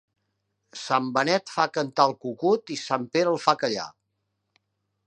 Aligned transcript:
Sant 0.83 1.11
Benet 1.17 1.53
fa 1.57 1.65
cantar 1.75 2.07
el 2.13 2.17
cucut 2.25 2.75
i 2.79 2.79
Sant 2.87 3.07
Pere 3.19 3.35
el 3.37 3.43
fa 3.47 3.57
callar. 3.63 3.89